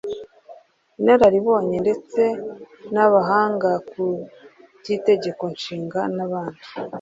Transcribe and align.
inararibonye 0.99 1.77
ndetse 1.85 2.21
n’abahanga 2.93 3.71
ku 3.89 4.03
by’Itegeko 4.79 5.43
Nshinga 5.53 6.01
n’abandi 6.15 6.65